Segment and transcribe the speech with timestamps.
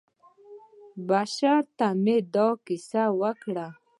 [1.07, 3.67] بشرا ته مې دا کیسه وکړه.